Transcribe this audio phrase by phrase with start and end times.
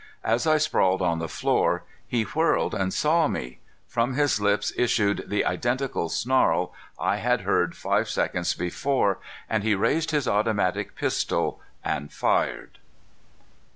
[0.23, 3.59] As I sprawled on the floor he whirled and saw me.
[3.87, 9.75] From his lips issued the identical snarl I had heard five seconds before, and he
[9.75, 12.79] raised his automatic pistol and fired!